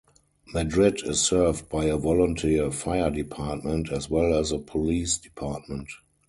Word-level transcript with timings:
Madrid 0.51 0.99
is 1.05 1.21
served 1.21 1.69
by 1.69 1.83
a 1.85 1.95
volunteer 1.95 2.71
fire 2.71 3.11
department, 3.11 3.91
as 3.91 4.09
well 4.09 4.33
as 4.33 4.51
a 4.51 4.57
police 4.57 5.15
department. 5.19 5.89